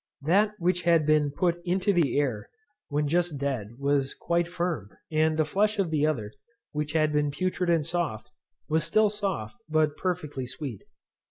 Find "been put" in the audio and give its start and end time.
1.05-1.61